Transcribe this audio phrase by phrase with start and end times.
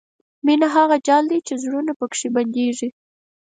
[0.45, 2.89] مینه هغه جال دی چې زړونه پکې بندېږي.